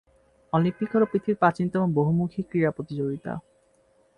Olympic 0.53 0.89
হল 0.93 1.03
পৃথিবীর 1.11 1.39
প্রাচীনতম 1.39 1.83
বহুমুখী 1.93 2.41
ক্রীড়া 2.41 2.71
প্রতিযোগিতা। 2.71 3.31